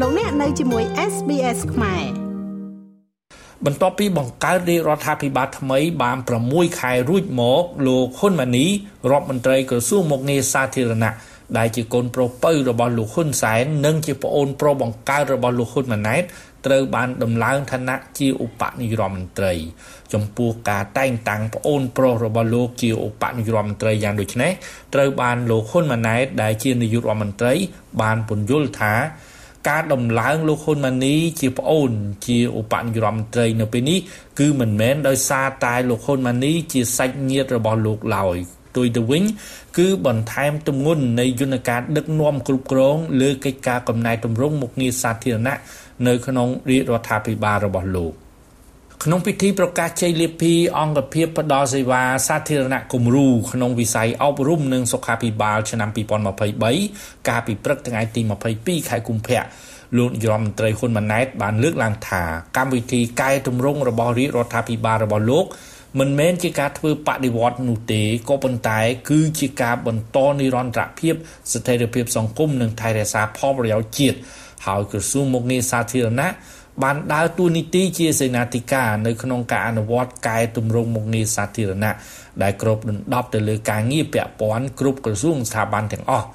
[0.00, 2.04] លោកអ្នកនៅជាមួយ SBS ខ្មែរ
[3.64, 8.66] បន្ទាប់ពីបង្កើតរាជរដ្ឋាភិបាលថ្មីបាន6ខែរួចមកលោកហ៊ុនម៉ាណី
[9.10, 11.12] រដ្ឋមន្ត្រីក្រសួងមុខងារសាធារណៈ
[11.58, 16.22] ដែលជាកូនប្រុសពៅរបស់លោកហ៊ុនសែននិងជាប្អូនប្រុសបង្កើតរបស់លោកហ៊ុនម៉ាណែត
[16.66, 19.52] ត្រូវបានដំឡើងឋានៈជាឧបនាយករដ្ឋមន្ត្រី
[20.12, 24.52] ចំពោះការតែងតាំងប្អូនប្រុសរបស់លោកជាឧបនាយករដ្ឋមន្ត្រីយ៉ាងដូចនេះ
[24.94, 27.54] ត្រូវបានលោកហ៊ុនម៉ាណែតដែលជានាយករដ្ឋមន្ត្រី
[28.02, 28.94] បានពន្យល់ថា
[29.68, 31.90] ការដំឡើងលោកហ៊ុនម៉ាណីជាប្អូន
[32.26, 33.98] ជាឧបនាយករដ្ឋមន្ត្រីនៅពេលនេះ
[34.38, 38.36] គឺមិនមែនដោយសារតែលោកហ៊ុនម៉ាណីជាសាច់ញាតិរបស់លោកឡើយ
[38.76, 39.24] ទុយទៅវិញ
[39.78, 45.56] គឺបន្ថែមទម្ងន់នៃយន្តការដឹកនាំគ្រប់គ្រងលើកិច្ចការកំណែតម្រង់មុខងារសាធារណៈ
[46.06, 48.23] នៅក្នុងរាជរដ្ឋាភិបាលរបស់លោក
[49.06, 55.88] ក្នុងពិធីប្រកាសជ័យលាភីអង្គភាពផ្ដល់សេវាសាធារណៈគំរូក្នុងវិស័យអប់រំនិងសុខាភិបាលឆ្នាំ
[56.54, 58.20] 2023កាលពីព្រឹកថ្ងៃទី
[58.56, 59.42] 22ខែកុម្ភៈ
[59.96, 62.22] លោកនាយរដ្ឋមន្ត្រីហ៊ុនម៉ាណែតបានលើកឡើងថា
[62.56, 65.44] កម្មវិធីកែតម្រង់របស់រាជរដ្ឋាភិបាលរបស់លោក
[65.98, 71.14] មិនមែនជាការធ្វើបដិវត្តនោះទេក៏ប៉ុន្តែ គឺជាការបន្តនិរន្តរភាព
[71.52, 74.18] ស្ថិរភាពសង្គមនិងថែរក្សាផលប្រយោជន៍ជាតិ
[74.66, 76.30] ហើយក្រសួងមុខងារសាធារណៈ
[76.82, 81.94] បានដើរតួនាទីជាសេនាធិការនៅក្នុងការអនុវត្តកែតម្រង់មុខងារសាធារណៈ
[82.42, 86.26] ដែលគ្របដណ្ដប់ទៅលើការងារពាក់ព័ន្ធគ្រប់ក្រសួងស្ថាប័នទាំងអស់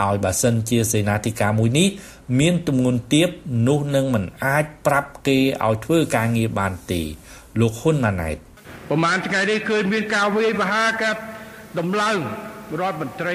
[0.00, 1.88] ហើយបើសិនជាសេនាធិការមួយនេះ
[2.40, 3.28] មានទម្ងន់ទាប
[3.68, 7.00] នោះនឹងមិនអាចប្រាប់គេឲ្យធ្វើការងារបានទេ
[7.60, 8.36] លោកហ៊ុនម៉ាណែត
[8.88, 11.20] ប្រហែលថ្ងៃនេះឃើញមានការវាយប្រហារកាត់
[11.78, 12.16] ដំឡើង
[12.80, 13.34] រដ្ឋមន្ត្រី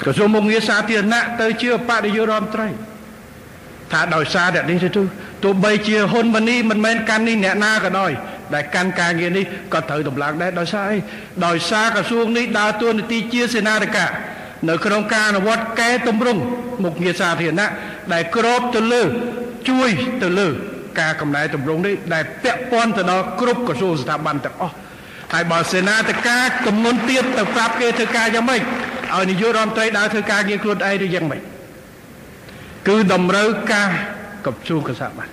[0.00, 2.68] ក្រសួងមុខងារសាធារណៈទៅជាបដិយុរដ្ឋមន្ត្រី
[3.92, 5.02] ថាដោយសារតែនេះទៅ
[5.42, 8.12] ទោះបីជាហ៊ុនម៉ាណីមិនមែនកាន់នេះអ្នកណាក៏ដោយ
[8.54, 10.98] ដែលកាន់ការងារនេះក៏ត្រូវតម្លើងដែរដោយសារអី
[11.46, 14.10] ដោយសារក្រសួងនេះដើរតួនាទីជាសេនាធិការ
[14.68, 16.42] នៅក្នុងការអនុវត្តកែតម្រង់
[16.82, 17.70] មុខងារសាធារណៈ
[18.12, 19.02] ដែលក្របទៅលើ
[19.68, 19.90] ជួយ
[20.22, 20.48] ទៅលើ
[21.00, 24.74] ការកំណែតម្រង់នេះដែលពាក់ព័ន្ធទៅដល់គ្រប់ក្រសួងស្ថាប័នទាំងអស់
[25.32, 28.62] ហើយបើសេនាធិការកំណត់ទៀតទៅប្រាប់គេធ្វើការយ៉ាងម៉េច
[29.14, 31.42] ឲ្យនាយករដ្ឋមន្ត្រីដើរធ្វើការងារខ្លួនឯងឬយ៉ាងម៉េច
[32.88, 33.88] គឺតម្រូវការ
[34.44, 35.28] ក្រសួងកសាបាន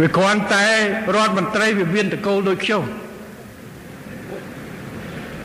[0.00, 0.68] វាគ្រាន់តែ
[1.16, 2.84] រដ្ឋមន្ត្រីវិមានតកូលដូចខ្ញុំ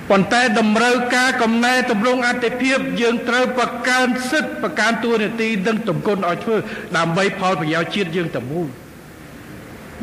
[0.09, 6.55] ប៉ុន្តែតម្រូវការកំណែតម្រង់អតិភិបយើងត្រូវប្រកើនសិទ្ធិប្រកើនទួនាទីនិងតម្គុណឲ្យធ្វើ
[6.97, 8.67] ដើម្បីផលប្រយោជន៍ជាតិយើងតែមួយ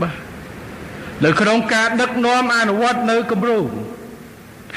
[0.01, 0.15] បាទ
[1.25, 3.67] នៅក្នុងការដឹកនាំអនុវត្តនៅគម្រោង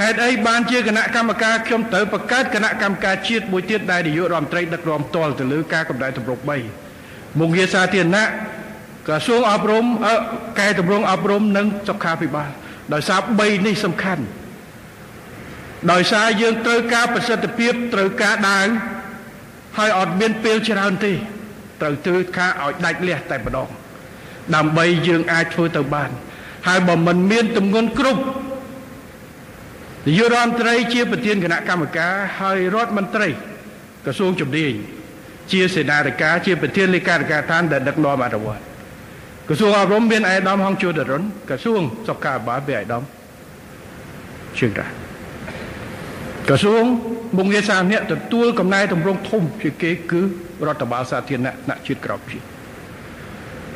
[0.02, 8.26] ហេតុអីបានជាគណៈកម្មការខ្ញុំត្រូវបង្កើតគណៈកម្មការជាតិមួយទៀតដែលនាយករដ្ឋមន្ត្រីដឹកនាំផ្ទាល់ទៅលើការកំណែតម្រង់3មុខងារសាធារណៈ
[9.08, 9.86] ក្រសួងអប់រំ
[10.60, 12.50] កែតម្រង់អប់រំនិងសុខាភិបាល
[12.94, 14.24] ដោយសារ3នេះសំខាន់
[15.92, 18.68] ដោយសារយើងត្រូវការប្រសិទ្ធភាពត្រូវការដាវ
[19.78, 21.14] ហើយអត់មានពេលច្រើនទេ
[21.82, 23.70] ត្រូវធ្វើការឲ្យដាច់លះតែម្ដង
[24.56, 26.10] ដើម្បីយើងអាចធ្វើទៅបាន
[26.68, 28.22] ហើយបើមិនមានទម្ងន់គ្រប់
[30.06, 33.28] នាយករដ្ឋមន្ត្រីជាប្រធានគណៈកម្មការហើយរដ្ឋមន្ត្រី
[34.06, 34.74] ក្រសួងជំនាញ
[35.52, 38.69] ជាសេនាធិការជាប្រធានលេខាធិការដ្ឋានដែលដឹកនាំអនុវត្ត
[39.50, 43.04] ក្រសួងអប់រំមានអេដាមហងជួដរុនក្រសួងសុខាភិបាលមានអេដាម
[44.58, 44.88] ជឿងរ៉ា
[46.50, 46.84] ក្រសួង
[47.38, 50.22] មុខងារសាធារណៈទទួលកំណែតម្រង់ធំជាគេគឺ
[50.68, 52.46] រដ្ឋបាលសាធារណៈថ្នាក់ជាតិក្រោមជាតិ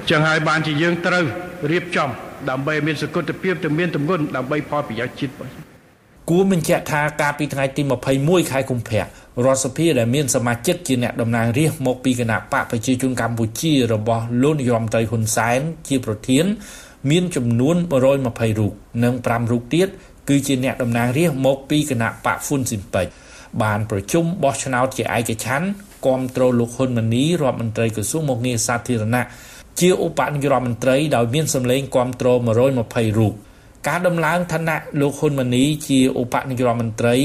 [0.10, 1.26] ចឹងហើយបានជាយើងត្រូវ
[1.72, 2.10] រៀបចំ
[2.50, 5.63] ដើម្បីមានសកលភាពទៅមានទម្ងន់ដើម្បីផលប្រយោជន៍ជាតិរបស់
[6.30, 7.82] គួរបញ្ជាក់ថាកាលពីថ្ងៃទី
[8.18, 16.46] 21ខែកុម្ភៈរដ្ឋសភាដែលមានសមាជិកជាអ្នកតំណាងរាស្ត្រមកពីគណៈបកប្រជាជនកម្ពុជារបស់លោកនាយរដ្ឋមន្ត្រីហ៊ុនសែនជាប្រធាន
[17.12, 17.76] មានចំនួន
[18.18, 18.74] 120រូប
[19.04, 19.88] និង5រូបទៀត
[20.30, 23.08] គឺជាអ្នកតំណាងរាស្ត្រមកពីគណៈបកហ្វុនស៊ីមពេច
[23.62, 25.68] បានប្រជុំបោះឆ្នោតជាឯកច្ឆ័ន្ទ
[26.06, 29.26] គាំទ្រលោកហ៊ុនម៉ាណីរដ្ឋមន្ត្រីក្រសួងមុខងារសាធារណៈ
[29.80, 32.28] ជាឧបនាយករដ្ឋមន្ត្រីដោយមានសម្លេងគាំទ្រ
[32.74, 33.34] 120រូប
[33.88, 37.18] ការដំឡើងឋានៈលោកហ៊ុនម៉ាណីជាឧបនាយករដ្ឋមន្ត្រី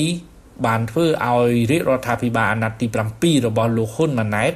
[0.66, 4.52] បានធ្វើឲ្យរាជរដ្ឋាភិបាលអាណត្តិទី7របស់លោកហ៊ុនម៉ាណែត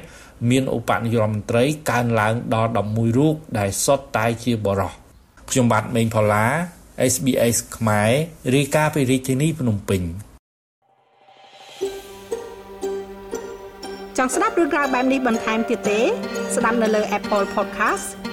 [0.49, 4.97] មានឧបនាយករដ្ឋមន្ត្រីកើនឡើងដល់11រូបដែលសុទ្ធតែជាបរិសុទ្ធ
[5.49, 6.45] ខ្ញុំបាទមេងផល្លា
[7.13, 8.11] SBS ខ្មែរ
[8.55, 10.01] រាយការណ៍ពីរាជធានីភ្នំពេញ
[14.17, 15.99] ចង់ស្ដាប់រឿងរ៉ាវបែបនេះបន្ថែមទៀតទេ
[16.55, 18.07] ស្ដាប់នៅលើ Apple Podcast